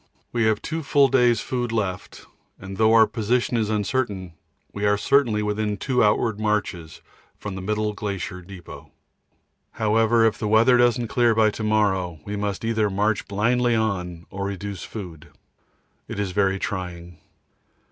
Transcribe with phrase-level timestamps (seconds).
[0.31, 2.25] We have two full days' food left,
[2.59, 4.33] and though our position is uncertain,
[4.73, 7.01] we are certainly within two outward marches
[7.37, 8.89] from the middle glacier depot.
[9.73, 14.25] However, if the weather doesn't clear by to morrow, we must either march blindly on
[14.31, 15.27] or reduce food.
[16.07, 17.19] It is very trying.